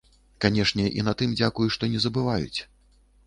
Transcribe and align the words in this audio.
Канешне, 0.45 0.85
і 0.99 1.03
на 1.09 1.13
тым 1.19 1.35
дзякуй, 1.41 1.67
што 1.77 1.91
не 1.93 1.99
забываюць. 2.05 2.59